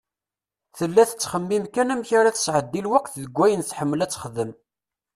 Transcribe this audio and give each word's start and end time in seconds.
Tella 0.77 1.03
tettxemmim 1.09 1.63
kan 1.73 1.93
amek 1.93 2.09
ara 2.19 2.35
tesɛeddi 2.35 2.81
lweqt 2.85 3.13
deg 3.23 3.33
wayen 3.37 3.61
tḥemmel 3.63 4.01
ad 4.05 4.11
texdem. 4.11 4.51